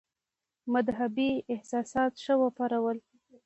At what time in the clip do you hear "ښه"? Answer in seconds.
2.23-2.35